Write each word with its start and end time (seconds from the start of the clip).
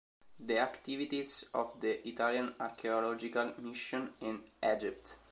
The 0.39 0.57
Activities 0.57 1.45
of 1.53 1.79
the 1.79 2.07
Italian 2.07 2.55
Archaeological 2.59 3.53
Mission 3.61 4.11
in 4.21 4.41
Egypt. 4.65 5.17